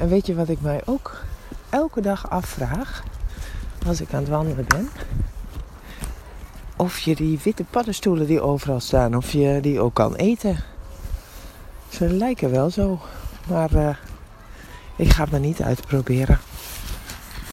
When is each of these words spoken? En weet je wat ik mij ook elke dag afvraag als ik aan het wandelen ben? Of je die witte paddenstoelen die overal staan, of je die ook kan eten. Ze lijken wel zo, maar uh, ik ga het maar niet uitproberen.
En 0.00 0.08
weet 0.08 0.26
je 0.26 0.34
wat 0.34 0.48
ik 0.48 0.60
mij 0.60 0.80
ook 0.84 1.22
elke 1.70 2.00
dag 2.00 2.30
afvraag 2.30 3.02
als 3.86 4.00
ik 4.00 4.12
aan 4.12 4.20
het 4.20 4.28
wandelen 4.28 4.64
ben? 4.68 4.88
Of 6.76 6.98
je 6.98 7.14
die 7.14 7.38
witte 7.42 7.64
paddenstoelen 7.64 8.26
die 8.26 8.40
overal 8.40 8.80
staan, 8.80 9.16
of 9.16 9.32
je 9.32 9.58
die 9.62 9.80
ook 9.80 9.94
kan 9.94 10.14
eten. 10.14 10.56
Ze 11.88 12.08
lijken 12.08 12.50
wel 12.50 12.70
zo, 12.70 13.00
maar 13.48 13.72
uh, 13.74 13.96
ik 14.96 15.10
ga 15.10 15.22
het 15.22 15.30
maar 15.30 15.40
niet 15.40 15.62
uitproberen. 15.62 16.38